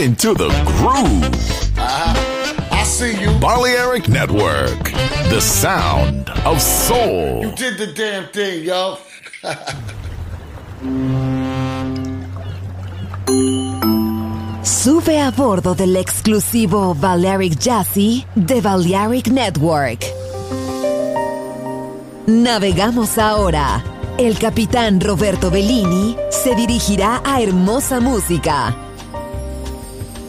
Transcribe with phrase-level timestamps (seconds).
[0.00, 1.24] into the groove.
[1.78, 2.68] Uh-huh.
[2.70, 3.30] I see you.
[3.38, 4.84] Balearic Network,
[5.28, 7.44] the sound of soul.
[7.44, 8.96] You did the damn thing, yo.
[14.62, 20.06] Sube a bordo del exclusivo Balearic Jazzy de Balearic Network.
[22.26, 23.84] Navegamos ahora.
[24.16, 28.74] El capitán Roberto Bellini se dirigirá a hermosa música.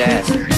[0.00, 0.49] Ass.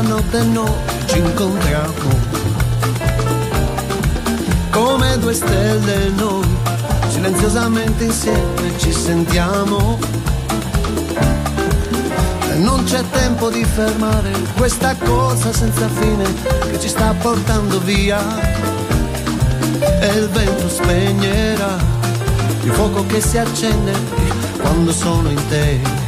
[0.00, 0.72] Stanotte noi
[1.04, 2.28] ci incontriamo.
[4.70, 6.46] Come due stelle noi,
[7.08, 9.98] silenziosamente insieme ci sentiamo.
[12.50, 16.24] E non c'è tempo di fermare questa corsa senza fine
[16.70, 18.20] che ci sta portando via.
[20.00, 21.76] E il vento spegnerà
[22.62, 23.92] il fuoco che si accende
[24.60, 25.99] quando sono in te.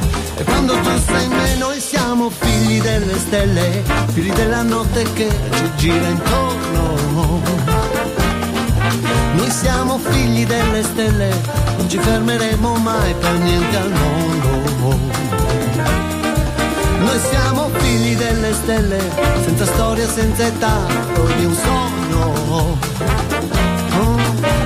[0.64, 6.06] Quando tu sei me noi siamo figli delle stelle, figli della notte che ci gira
[6.06, 7.40] intorno.
[9.32, 11.34] Noi siamo figli delle stelle,
[11.76, 14.98] non ci fermeremo mai per niente al mondo.
[17.00, 19.00] Noi siamo figli delle stelle,
[19.42, 20.78] senza storia, senza età,
[21.38, 22.32] di un sogno.
[22.50, 22.78] Oh,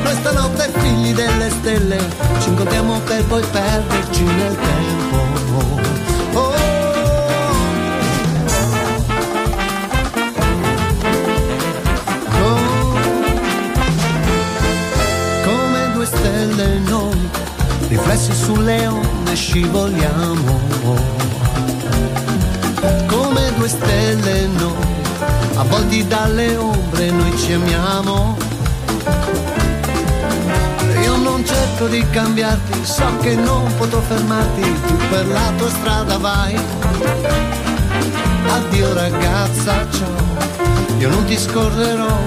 [0.04, 1.98] noi stanotte figli delle stelle,
[2.42, 5.15] ci incontriamo per poi perderci nel tempo.
[19.56, 20.60] Onde scivoliamo.
[23.06, 24.74] Come due stelle noi,
[25.54, 28.36] avvolti dalle ombre noi ci amiamo.
[31.02, 36.18] Io non cerco di cambiarti, so che non potrò fermarti, tu per la tua strada
[36.18, 36.58] vai.
[38.48, 42.18] Addio ragazza, ciao, io non ti scorrerò,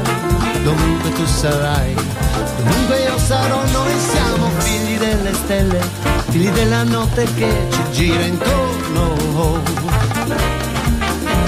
[0.64, 1.96] dovunque tu sarai.
[2.58, 5.80] Comunque io sarò, noi siamo figli delle stelle,
[6.30, 9.16] figli della notte che ci gira intorno.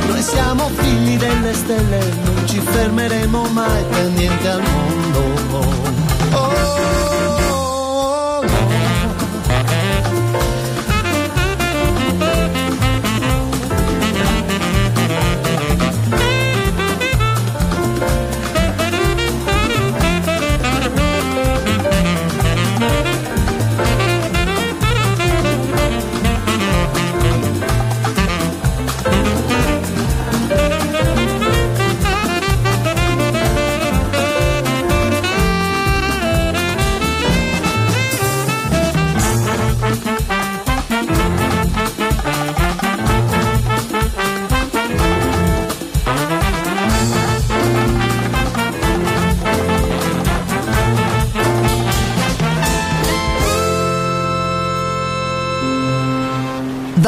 [0.08, 5.20] Noi siamo figli delle stelle, non ci fermeremo mai per niente al mondo.
[6.34, 6.61] Oh,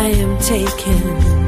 [0.00, 1.47] I am taken.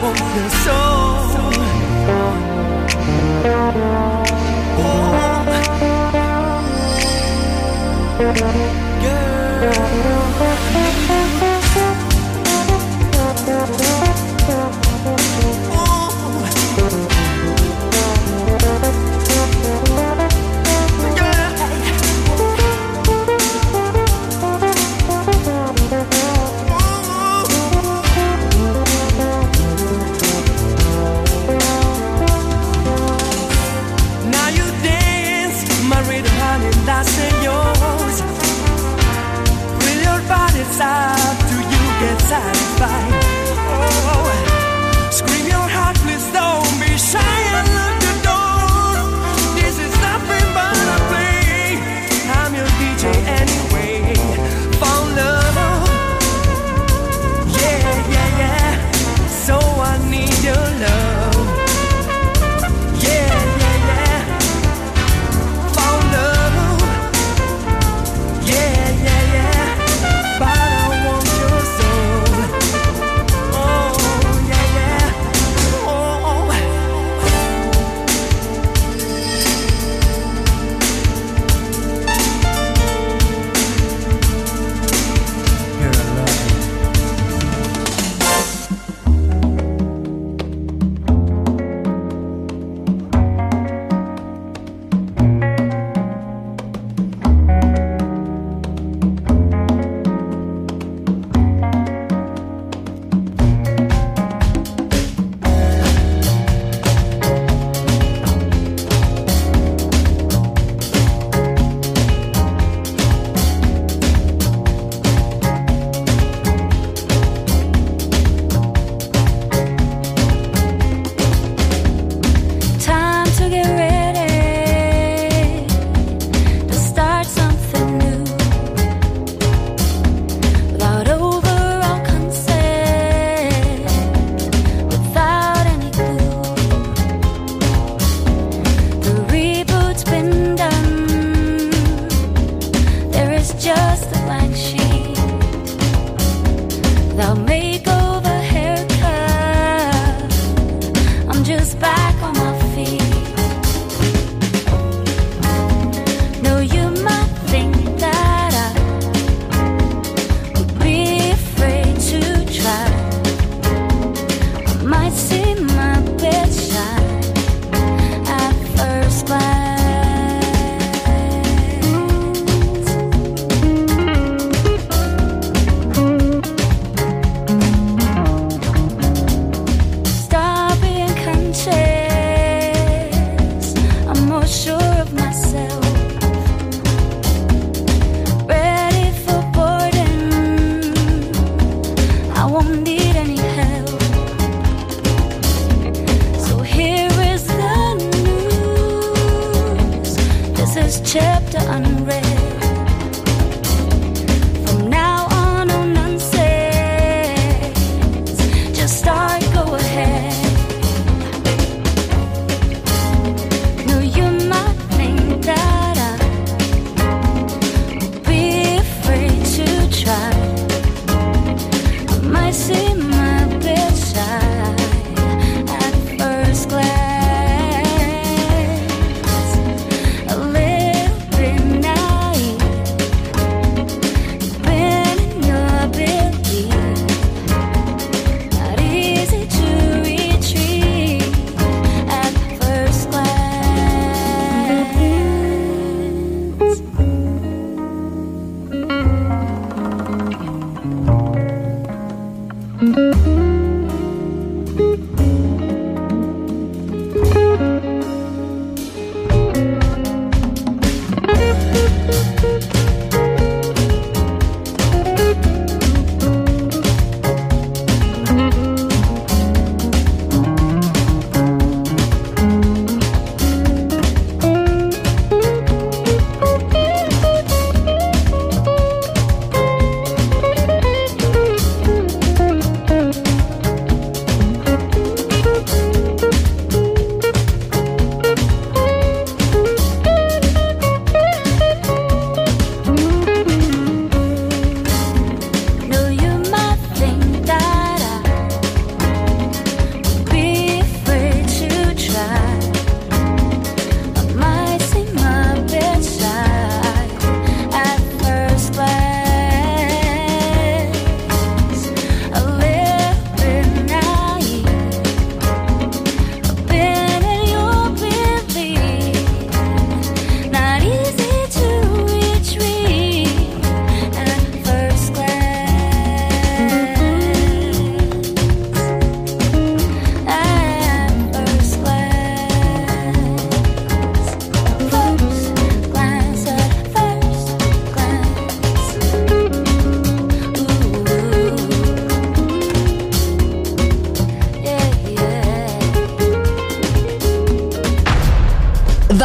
[0.00, 1.07] 我的手。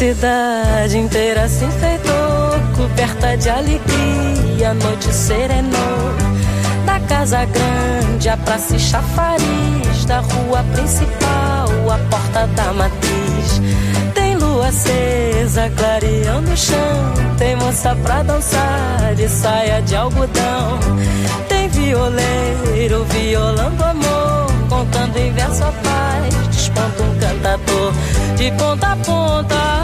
[0.00, 6.14] Cidade inteira se enfeitou, coberta de alegria, a noite serenou.
[6.86, 13.60] Da casa grande, a praça e chafariz, da rua principal, a porta da matriz.
[14.14, 20.78] Tem lua acesa, clareando o chão, tem moça pra dançar de saia de algodão.
[21.46, 27.92] Tem violeiro violando amor, contando em verso a paz, desponta um cantador.
[28.38, 29.79] De ponta a ponta,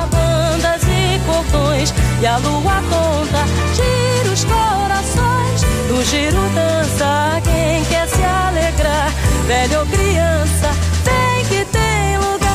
[2.21, 3.45] e a lua conta,
[3.75, 5.63] gira os corações.
[5.89, 9.11] Do giro dança quem quer se alegrar,
[9.47, 10.71] velho ou criança,
[11.05, 12.47] vem que tem lugar.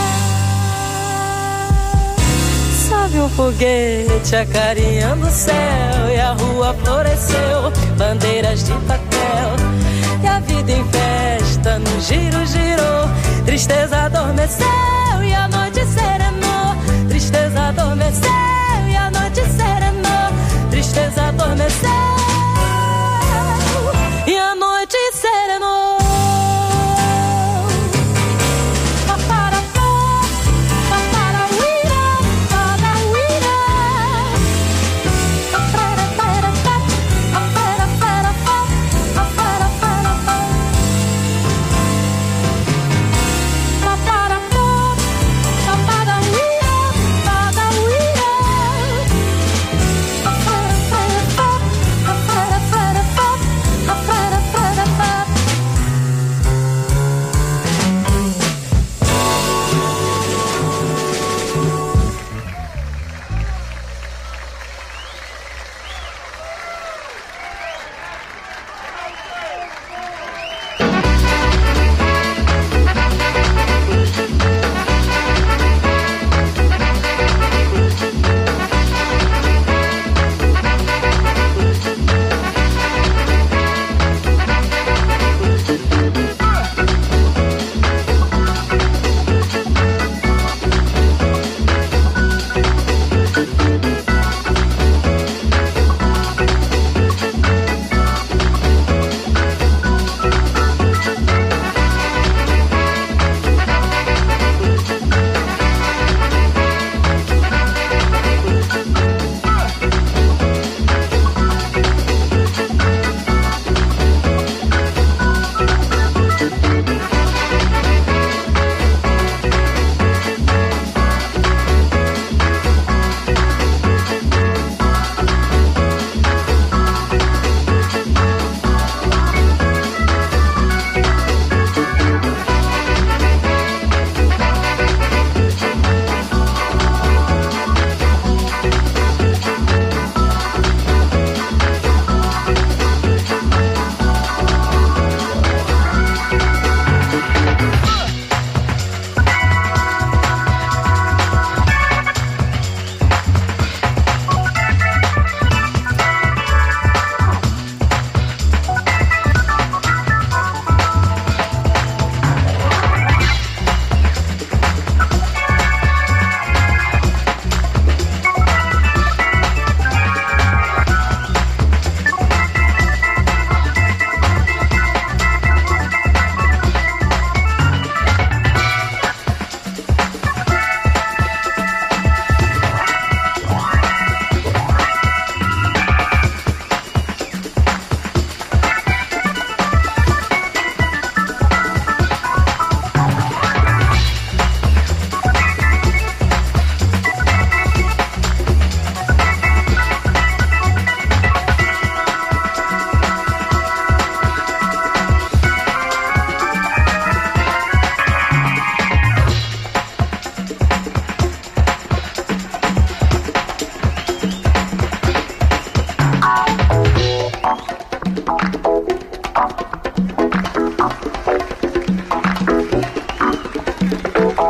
[2.90, 9.56] Sobe um foguete acarinhando o céu e a rua floresceu, bandeiras de papel.
[10.24, 13.10] E a vida em festa no giro girou,
[13.46, 16.76] tristeza adormeceu e a noite serenou,
[17.10, 18.61] tristeza adormeceu
[21.12, 22.21] dias adormecer.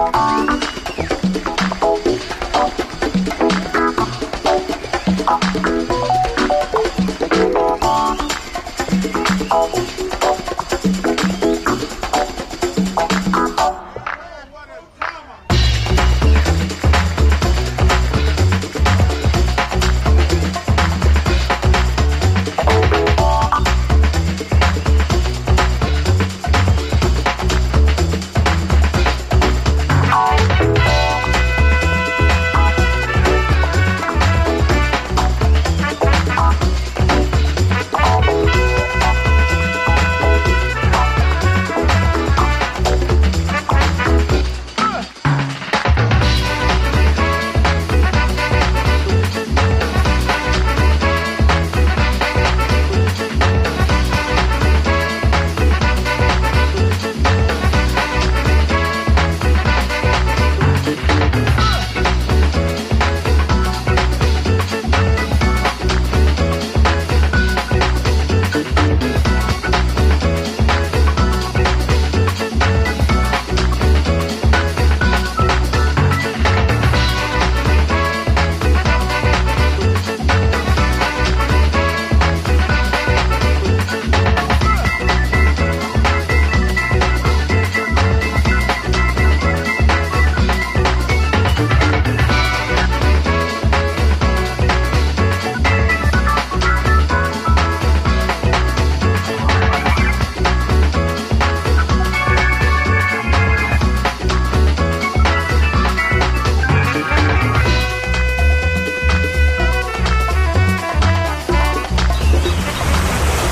[0.10, 0.31] Bye.